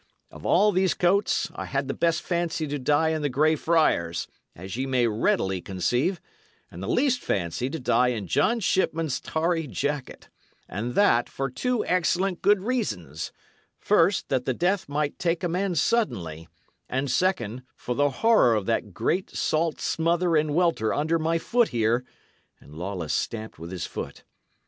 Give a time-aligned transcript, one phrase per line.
[0.31, 4.27] Of all these coats, I had the best fancy to die in the Grey Friar's,
[4.55, 6.19] as ye may readily conceive,
[6.71, 10.27] and the least fancy to die in John Shipman's tarry jacket;
[10.67, 13.31] and that for two excellent good reasons:
[13.77, 16.47] first, that the death might take a man suddenly;
[16.89, 21.67] and second, for the horror of that great, salt smother and welter under my foot
[21.67, 22.03] here"
[22.59, 24.23] and Lawless stamped with his foot.